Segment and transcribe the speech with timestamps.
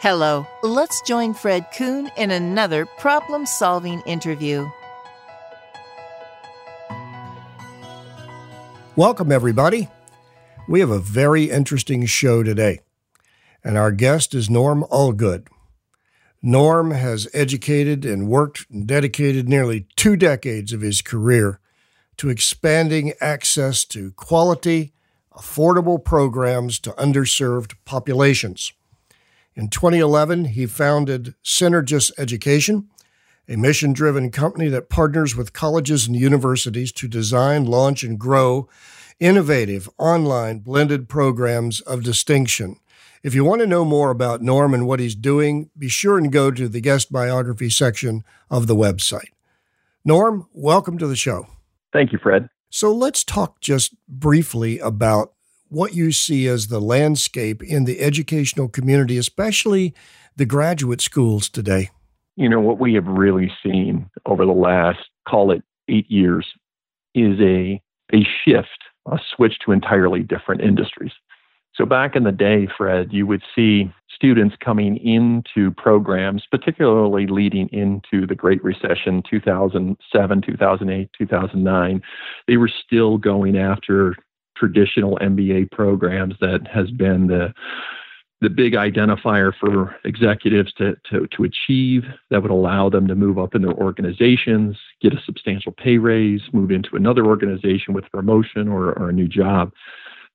[0.00, 4.70] Hello, let's join Fred Coon in another problem solving interview.
[8.94, 9.88] Welcome, everybody.
[10.68, 12.78] We have a very interesting show today,
[13.64, 15.48] and our guest is Norm Allgood.
[16.40, 21.58] Norm has educated and worked and dedicated nearly two decades of his career
[22.18, 24.92] to expanding access to quality,
[25.34, 28.72] affordable programs to underserved populations.
[29.58, 32.88] In 2011, he founded Synergis Education,
[33.48, 38.68] a mission driven company that partners with colleges and universities to design, launch, and grow
[39.18, 42.76] innovative online blended programs of distinction.
[43.24, 46.30] If you want to know more about Norm and what he's doing, be sure and
[46.30, 49.32] go to the guest biography section of the website.
[50.04, 51.48] Norm, welcome to the show.
[51.92, 52.48] Thank you, Fred.
[52.70, 55.32] So let's talk just briefly about
[55.68, 59.94] what you see as the landscape in the educational community, especially
[60.36, 61.90] the graduate schools today?
[62.36, 66.46] You know, what we have really seen over the last, call it eight years,
[67.14, 67.80] is a,
[68.12, 71.12] a shift, a switch to entirely different industries.
[71.74, 77.68] So back in the day, Fred, you would see students coming into programs, particularly leading
[77.68, 82.02] into the Great Recession, 2007, 2008, 2009.
[82.48, 84.16] They were still going after
[84.58, 87.52] traditional MBA programs that has been the
[88.40, 93.36] the big identifier for executives to, to, to achieve that would allow them to move
[93.36, 98.68] up in their organizations, get a substantial pay raise, move into another organization with promotion
[98.68, 99.72] or, or a new job.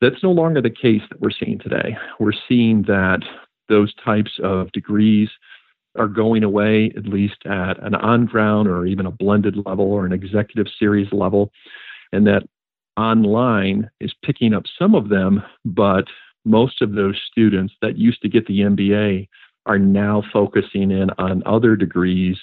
[0.02, 1.96] That's no longer the case that we're seeing today.
[2.20, 3.22] We're seeing that
[3.70, 5.30] those types of degrees
[5.98, 10.06] are going away, at least at an on ground or even a blended level or
[10.06, 11.52] an executive series level,
[12.12, 12.44] and that
[12.98, 16.06] online is picking up some of them, but
[16.46, 19.28] most of those students that used to get the MBA
[19.66, 22.38] are now focusing in on other degrees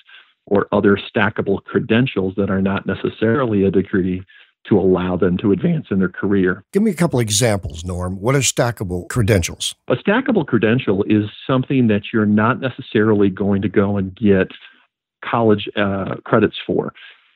[0.47, 4.23] or other stackable credentials that are not necessarily a degree
[4.69, 6.63] to allow them to advance in their career.
[6.73, 8.21] Give me a couple examples, Norm.
[8.21, 9.75] What are stackable credentials?
[9.89, 14.49] A stackable credential is something that you're not necessarily going to go and get
[15.25, 16.93] college uh, credits for.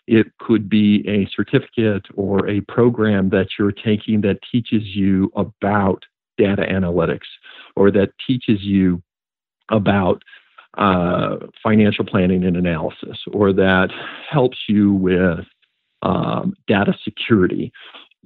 [0.06, 6.04] It could be a certificate or a program that you're taking that teaches you about
[6.36, 7.26] data analytics
[7.76, 9.02] or that teaches you
[9.70, 10.22] about
[10.76, 13.90] uh, financial planning and analysis or that
[14.28, 15.46] helps you with
[16.02, 17.72] um, data security.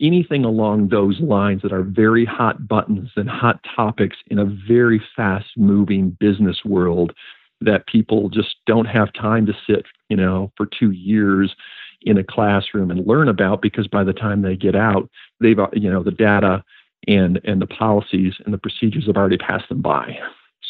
[0.01, 5.03] Anything along those lines that are very hot buttons and hot topics in a very
[5.15, 7.13] fast moving business world
[7.61, 11.55] that people just don't have time to sit, you know, for two years
[12.03, 15.09] in a classroom and learn about because by the time they get out,
[15.41, 16.63] they've, uh, you know, the data
[17.07, 20.19] and and the policies and the procedures have already passed them by.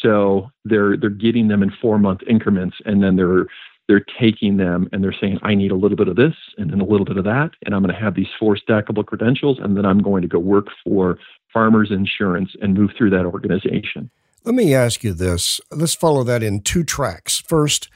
[0.01, 3.45] So they're they're getting them in four month increments, and then they're
[3.87, 6.79] they're taking them and they're saying, I need a little bit of this and then
[6.79, 9.75] a little bit of that, and I'm going to have these four stackable credentials, and
[9.75, 11.17] then I'm going to go work for
[11.51, 14.11] Farmers Insurance and move through that organization.
[14.49, 15.61] Let me ask you this.
[15.69, 17.37] Let's follow that in two tracks.
[17.37, 17.87] First,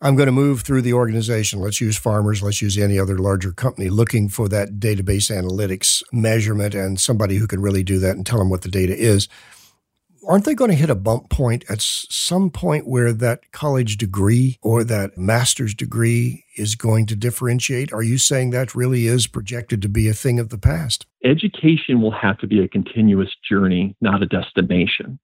[0.00, 1.60] I'm going to move through the organization.
[1.60, 6.74] Let's use farmers, let's use any other larger company looking for that database analytics measurement
[6.74, 9.28] and somebody who can really do that and tell them what the data is.
[10.26, 14.58] Aren't they going to hit a bump point at some point where that college degree
[14.62, 17.92] or that master's degree is going to differentiate?
[17.92, 21.04] Are you saying that really is projected to be a thing of the past?
[21.26, 25.18] Education will have to be a continuous journey, not a destination.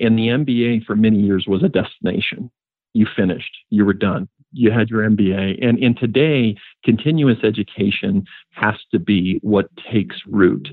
[0.00, 2.50] And the MBA for many years was a destination.
[2.94, 5.64] You finished, you were done, you had your MBA.
[5.64, 10.68] And in today, continuous education has to be what takes root.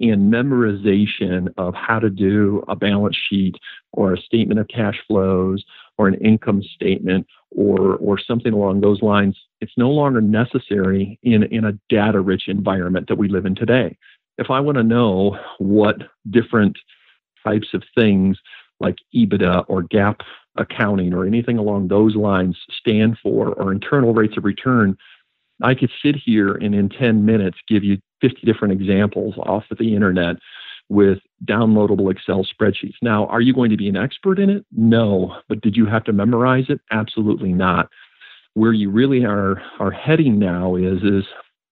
[0.00, 3.54] And memorization of how to do a balance sheet
[3.92, 5.64] or a statement of cash flows
[5.96, 11.44] or an income statement or or something along those lines, it's no longer necessary in,
[11.44, 13.96] in a data rich environment that we live in today.
[14.36, 15.98] If I want to know what
[16.28, 16.76] different
[17.44, 18.38] types of things
[18.84, 20.20] like EBITDA or GAAP
[20.56, 24.96] accounting or anything along those lines stand for or internal rates of return,
[25.62, 29.78] I could sit here and in 10 minutes give you 50 different examples off of
[29.78, 30.36] the internet
[30.88, 32.96] with downloadable Excel spreadsheets.
[33.02, 34.66] Now, are you going to be an expert in it?
[34.72, 35.36] No.
[35.48, 36.80] But did you have to memorize it?
[36.90, 37.88] Absolutely not.
[38.54, 41.24] Where you really are, are heading now is, is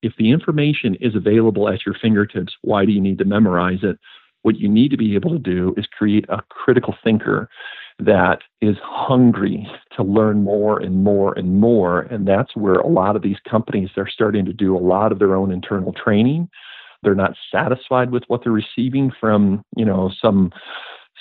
[0.03, 3.99] if the information is available at your fingertips, why do you need to memorize it?
[4.43, 7.49] What you need to be able to do is create a critical thinker
[7.99, 12.03] that is hungry to learn more and more and more.
[12.03, 15.19] And that's where a lot of these companies are starting to do a lot of
[15.19, 16.49] their own internal training.
[17.03, 20.53] They're not satisfied with what they're receiving from, you know, some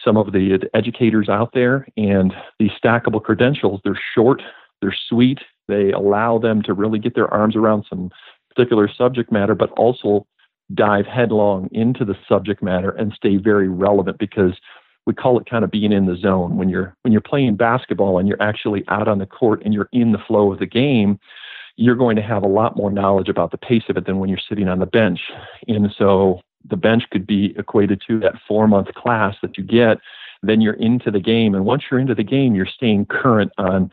[0.03, 1.87] some of the educators out there.
[1.97, 4.41] And these stackable credentials, they're short,
[4.81, 8.09] they're sweet, they allow them to really get their arms around some
[8.49, 10.25] particular subject matter, but also
[10.73, 14.53] dive headlong into the subject matter and stay very relevant because
[15.05, 16.57] we call it kind of being in the zone.
[16.57, 19.89] When you're when you're playing basketball and you're actually out on the court and you're
[19.91, 21.19] in the flow of the game
[21.77, 24.29] you're going to have a lot more knowledge about the pace of it than when
[24.29, 25.19] you're sitting on the bench.
[25.67, 29.97] And so the bench could be equated to that four month class that you get
[30.43, 31.53] then you're into the game.
[31.53, 33.91] And once you're into the game you're staying current on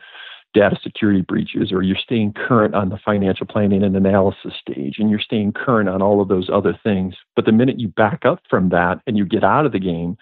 [0.53, 5.09] data security breaches or you're staying current on the financial planning and analysis stage and
[5.09, 7.15] you're staying current on all of those other things.
[7.35, 10.17] But the minute you back up from that and you get out of the game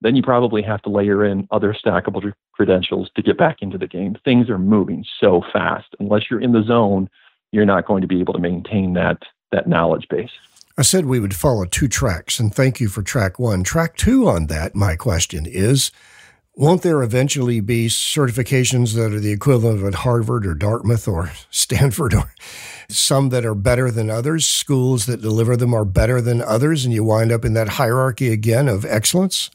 [0.00, 3.88] then you probably have to layer in other stackable credentials to get back into the
[3.88, 4.16] game.
[4.24, 5.88] Things are moving so fast.
[5.98, 7.10] Unless you're in the zone
[7.52, 10.30] you're not going to be able to maintain that that knowledge base.
[10.76, 13.64] I said we would follow two tracks, and thank you for track one.
[13.64, 15.90] Track two on that, my question is
[16.58, 21.30] won't there eventually be certifications that are the equivalent of at Harvard or Dartmouth or
[21.50, 22.32] Stanford or
[22.90, 24.44] some that are better than others?
[24.44, 28.32] Schools that deliver them are better than others, and you wind up in that hierarchy
[28.32, 29.50] again of excellence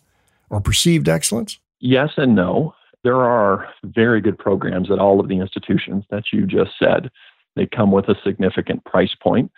[0.50, 1.60] or perceived excellence?
[1.82, 2.74] Yes and no.
[3.04, 7.12] There are very good programs at all of the institutions that you just said.
[7.58, 9.52] They come with a significant price point.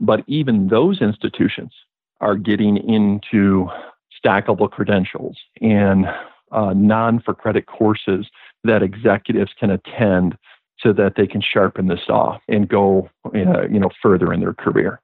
[0.00, 1.72] But even those institutions
[2.20, 3.68] are getting into
[4.24, 6.06] stackable credentials and
[6.54, 8.26] uh, non for credit courses
[8.64, 10.36] that executives can attend
[10.78, 14.54] so that they can sharpen the saw and go uh, you know further in their
[14.54, 15.00] career.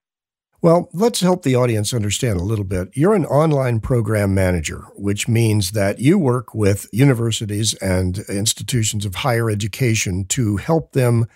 [0.63, 2.91] Well, let's help the audience understand a little bit.
[2.93, 9.17] You're an online program manager, which means that you work with universities and institutions of
[9.17, 11.27] higher education to help them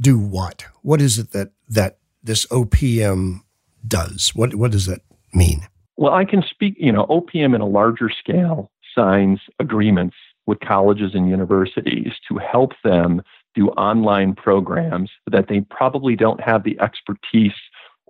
[0.00, 0.64] do what?
[0.82, 3.42] What is it that that this OPM
[3.86, 4.32] does?
[4.34, 5.02] What what does that
[5.32, 5.68] mean?
[5.96, 11.12] Well, I can speak, you know, OPM in a larger scale signs agreements with colleges
[11.14, 13.22] and universities to help them
[13.54, 17.52] do online programs that they probably don't have the expertise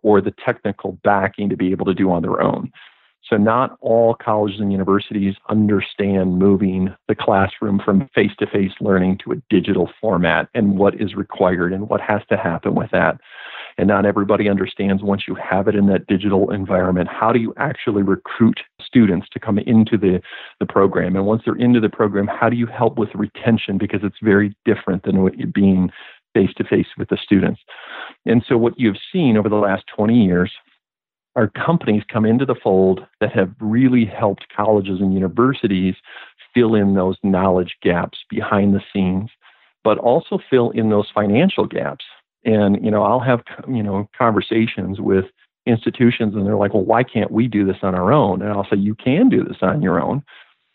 [0.02, 2.70] or the technical backing to be able to do on their own.
[3.28, 9.18] So, not all colleges and universities understand moving the classroom from face to face learning
[9.24, 13.18] to a digital format and what is required and what has to happen with that.
[13.78, 17.54] And not everybody understands once you have it in that digital environment, how do you
[17.56, 18.60] actually recruit
[18.94, 20.20] students to come into the,
[20.60, 21.16] the program?
[21.16, 23.76] And once they're into the program, how do you help with retention?
[23.78, 25.90] Because it's very different than what you're being
[26.34, 27.60] face to face with the students.
[28.26, 30.52] And so, what you've seen over the last 20 years
[31.36, 35.94] are companies come into the fold that have really helped colleges and universities
[36.52, 39.30] fill in those knowledge gaps behind the scenes,
[39.82, 42.04] but also fill in those financial gaps.
[42.44, 45.24] And, you know, I'll have, you know, conversations with
[45.66, 48.42] institutions and they're like, well, why can't we do this on our own?
[48.42, 50.22] And I'll say, you can do this on your own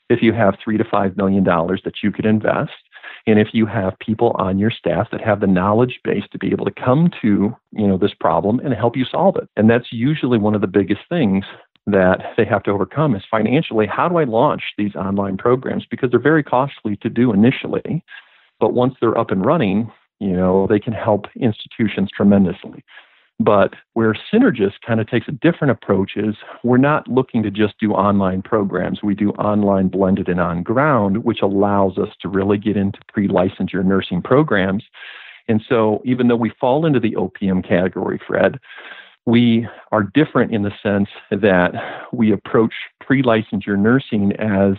[0.09, 2.71] if you have three to five million dollars that you could invest.
[3.27, 6.51] And if you have people on your staff that have the knowledge base to be
[6.51, 9.49] able to come to, you know, this problem and help you solve it.
[9.55, 11.45] And that's usually one of the biggest things
[11.85, 15.85] that they have to overcome is financially, how do I launch these online programs?
[15.89, 18.03] Because they're very costly to do initially.
[18.59, 22.83] But once they're up and running, you know, they can help institutions tremendously.
[23.39, 27.79] But where Synergis kind of takes a different approach is we're not looking to just
[27.79, 29.01] do online programs.
[29.01, 33.29] We do online blended and on ground, which allows us to really get into pre
[33.29, 34.83] licensure nursing programs.
[35.47, 38.59] And so, even though we fall into the OPM category, Fred,
[39.25, 41.71] we are different in the sense that
[42.11, 44.73] we approach pre licensure nursing as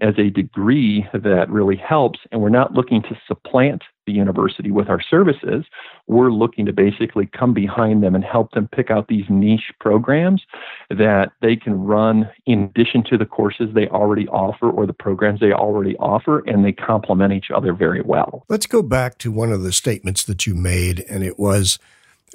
[0.00, 2.20] as a degree that really helps.
[2.30, 5.64] And we're not looking to supplant the university with our services.
[6.06, 10.42] We're looking to basically come behind them and help them pick out these niche programs
[10.88, 15.40] that they can run in addition to the courses they already offer or the programs
[15.40, 18.44] they already offer, and they complement each other very well.
[18.48, 21.78] Let's go back to one of the statements that you made, and it was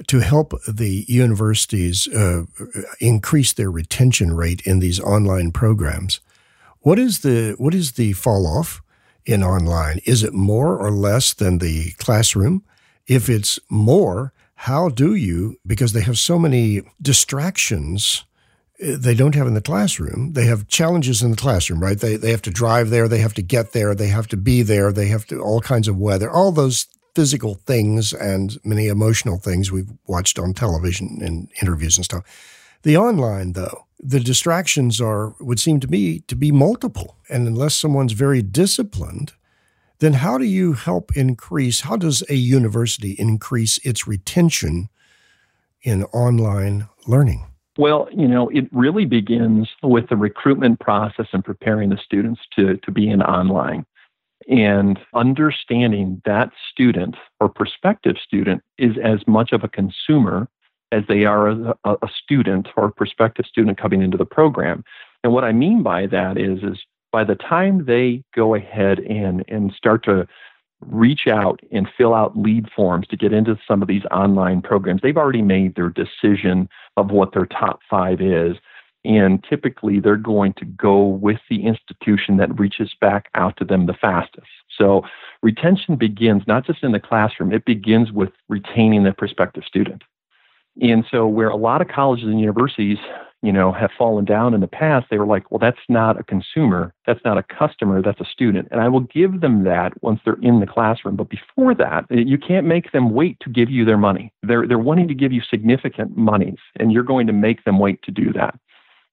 [0.07, 2.43] to help the universities uh,
[2.99, 6.19] increase their retention rate in these online programs.
[6.83, 8.81] What is the what is the fall off
[9.25, 10.01] in online?
[10.05, 12.63] Is it more or less than the classroom?
[13.07, 18.25] If it's more, how do you because they have so many distractions
[18.81, 20.33] eh, they don't have in the classroom.
[20.33, 21.97] They have challenges in the classroom, right?
[21.97, 24.61] They they have to drive there, they have to get there, they have to be
[24.61, 29.37] there, they have to all kinds of weather, all those physical things and many emotional
[29.37, 32.23] things we've watched on television and interviews and stuff.
[32.83, 37.75] The online though, the distractions are would seem to me to be multiple and unless
[37.75, 39.33] someone's very disciplined
[39.99, 44.89] then how do you help increase how does a university increase its retention
[45.83, 47.45] in online learning
[47.77, 52.77] Well, you know, it really begins with the recruitment process and preparing the students to,
[52.77, 53.85] to be in online.
[54.47, 60.49] And understanding that student or prospective student is as much of a consumer
[60.93, 64.83] as they are a, a student or a prospective student coming into the program.
[65.23, 66.77] And what I mean by that is, is
[67.11, 70.27] by the time they go ahead and, and start to
[70.81, 75.01] reach out and fill out lead forms to get into some of these online programs,
[75.01, 78.57] they've already made their decision of what their top five is.
[79.05, 83.85] And typically, they're going to go with the institution that reaches back out to them
[83.85, 84.47] the fastest.
[84.77, 85.03] So,
[85.41, 90.03] retention begins not just in the classroom, it begins with retaining the prospective student.
[90.81, 92.97] And so, where a lot of colleges and universities
[93.43, 96.23] you know, have fallen down in the past, they were like, well, that's not a
[96.23, 98.69] consumer, that's not a customer, that's a student.
[98.71, 101.17] And I will give them that once they're in the classroom.
[101.17, 104.31] But before that, eh, you can't make them wait to give you their money.
[104.43, 108.01] They're, they're wanting to give you significant monies, and you're going to make them wait
[108.03, 108.57] to do that.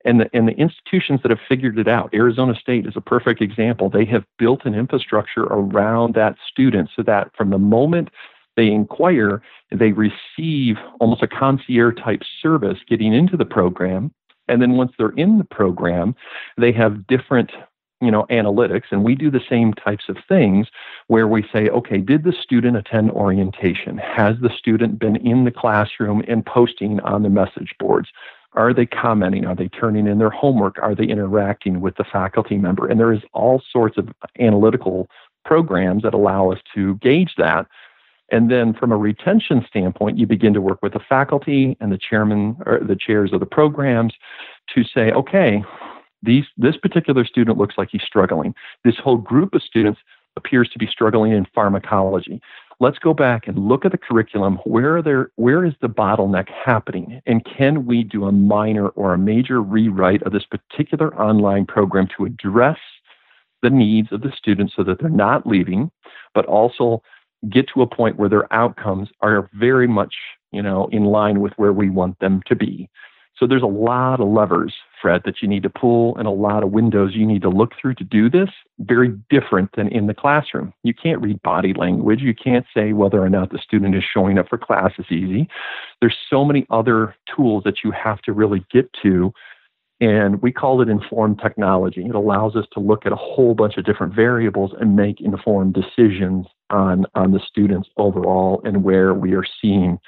[0.05, 3.43] And the, and the institutions that have figured it out, Arizona State is a perfect
[3.43, 3.90] example.
[3.90, 8.11] They have built an infrastructure around that student so that from the moment
[8.61, 9.40] they inquire,
[9.71, 14.12] they receive almost a concierge type service getting into the program.
[14.49, 16.14] And then once they're in the program,
[16.59, 17.52] they have different
[18.02, 18.85] you know analytics.
[18.90, 20.67] And we do the same types of things
[21.07, 23.97] where we say okay did the student attend orientation?
[23.97, 28.09] Has the student been in the classroom and posting on the message boards?
[28.52, 29.47] Are they commenting?
[29.47, 30.76] Are they turning in their homework?
[30.83, 32.87] Are they interacting with the faculty member?
[32.87, 35.09] And there is all sorts of analytical
[35.45, 37.67] programs that allow us to gauge that
[38.31, 41.99] and then from a retention standpoint, you begin to work with the faculty and the
[41.99, 44.15] chairman or the chairs of the programs
[44.75, 45.63] to say, okay,
[46.23, 48.55] these, this particular student looks like he's struggling.
[48.85, 50.01] This whole group of students
[50.37, 52.41] appears to be struggling in pharmacology.
[52.79, 54.57] Let's go back and look at the curriculum.
[54.65, 57.21] Where are there, where is the bottleneck happening?
[57.27, 62.09] And can we do a minor or a major rewrite of this particular online program
[62.17, 62.79] to address
[63.63, 65.91] the needs of the students so that they're not leaving,
[66.35, 67.03] but also
[67.49, 70.14] get to a point where their outcomes are very much,
[70.52, 72.88] you know, in line with where we want them to be.
[73.37, 76.62] So there's a lot of levers, Fred, that you need to pull and a lot
[76.62, 78.50] of windows you need to look through to do this.
[78.80, 80.75] Very different than in the classroom.
[80.82, 82.20] You can't read body language.
[82.20, 85.49] You can't say whether or not the student is showing up for class is easy.
[86.00, 89.32] There's so many other tools that you have to really get to
[90.02, 92.06] and we call it informed technology.
[92.06, 95.75] It allows us to look at a whole bunch of different variables and make informed
[95.75, 99.99] decisions on, on the students overall and where we are seeing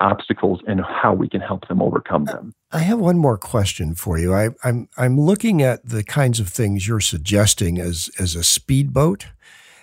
[0.00, 2.52] obstacles and how we can help them overcome them.
[2.72, 4.32] I have one more question for you.
[4.32, 8.42] I, am I'm, I'm looking at the kinds of things you're suggesting as as a
[8.42, 9.26] speedboat,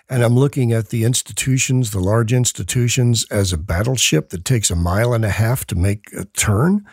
[0.09, 4.75] and I'm looking at the institutions, the large institutions, as a battleship that takes a
[4.75, 6.85] mile and a half to make a turn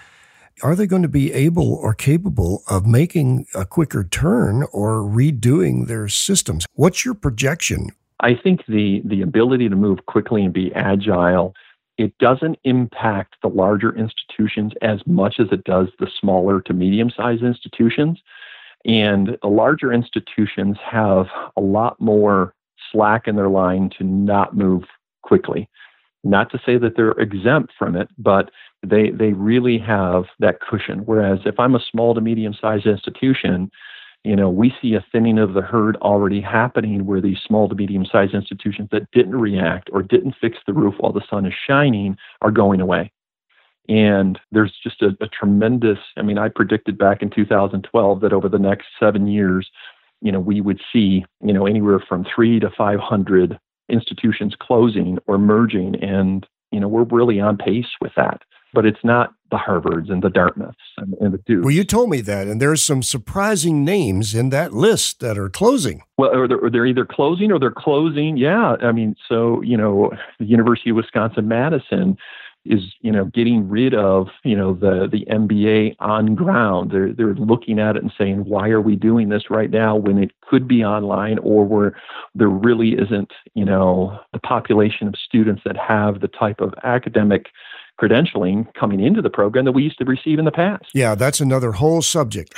[0.63, 5.87] are they going to be able or capable of making a quicker turn or redoing
[5.87, 6.65] their systems?
[6.75, 7.91] What's your projection?
[8.21, 11.55] I think the the ability to move quickly and be agile
[11.97, 17.11] it doesn't impact the larger institutions as much as it does the smaller to medium
[17.11, 18.21] sized institutions.
[18.85, 22.55] And the larger institutions have a lot more
[22.91, 24.85] slack in their line to not move
[25.23, 25.69] quickly.
[26.25, 28.51] Not to say that they're exempt from it, but
[28.85, 31.01] they they really have that cushion.
[31.05, 33.71] Whereas if I'm a small to medium sized institution,
[34.25, 37.75] you know, we see a thinning of the herd already happening where these small to
[37.75, 41.53] medium sized institutions that didn't react or didn't fix the roof while the sun is
[41.67, 43.13] shining are going away.
[43.87, 48.49] And there's just a, a tremendous, I mean, I predicted back in 2012 that over
[48.49, 49.71] the next seven years,
[50.23, 53.59] you know, we would see, you know, anywhere from three to 500
[53.91, 56.03] institutions closing or merging.
[56.03, 58.41] And, you know, we're really on pace with that
[58.75, 61.65] but it's not the Harvards and the Dartmouths and, and, the Dukes.
[61.65, 65.49] Well, you told me that, and there's some surprising names in that list that are
[65.49, 66.03] closing.
[66.19, 68.37] Well, or they're, or they're either closing or they're closing.
[68.37, 72.19] Yeah, I mean, so you know, the University of Wisconsin Madison
[72.65, 76.91] is you know getting rid of you know the the MBA on ground.
[76.91, 80.19] They're they're looking at it and saying, why are we doing this right now when
[80.19, 81.97] it could be online, or where
[82.35, 87.47] there really isn't you know the population of students that have the type of academic
[88.01, 90.87] credentialing coming into the program that we used to receive in the past.
[90.95, 92.55] Yeah, that's another whole subject.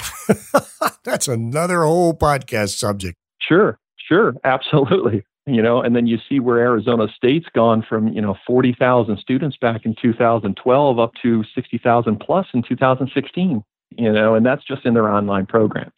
[1.04, 3.16] that's another whole podcast subject.
[3.40, 5.24] Sure, sure, absolutely.
[5.48, 9.56] You know, and then you see where Arizona State's gone from, you know, 40,000 students
[9.56, 13.62] back in 2012 up to 60,000 plus in 2016,
[13.96, 15.92] you know, and that's just in their online programs.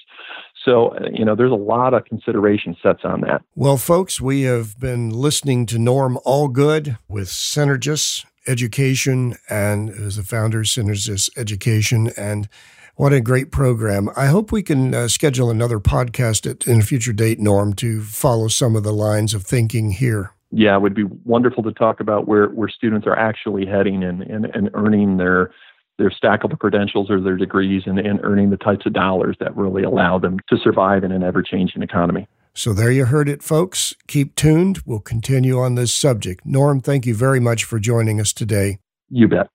[0.64, 3.42] So, uh, you know, there's a lot of consideration sets on that.
[3.54, 10.22] Well, folks, we have been listening to Norm Allgood with Synergis Education and is the
[10.22, 12.10] founder of Synergis Education.
[12.16, 12.48] And
[12.96, 14.08] what a great program.
[14.16, 18.02] I hope we can uh, schedule another podcast at, in a future date, Norm, to
[18.02, 20.32] follow some of the lines of thinking here.
[20.50, 24.22] Yeah, it would be wonderful to talk about where, where students are actually heading and,
[24.22, 25.52] and, and earning their
[25.98, 29.82] their stackable credentials or their degrees and, and earning the types of dollars that really
[29.82, 32.28] allow them to survive in an ever changing economy.
[32.54, 33.94] So there you heard it, folks.
[34.06, 34.80] Keep tuned.
[34.84, 36.44] We'll continue on this subject.
[36.44, 38.78] Norm, thank you very much for joining us today.
[39.10, 39.48] You bet.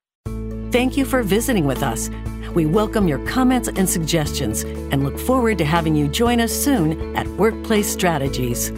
[0.71, 2.09] Thank you for visiting with us.
[2.55, 7.15] We welcome your comments and suggestions and look forward to having you join us soon
[7.15, 8.71] at Workplace Strategies.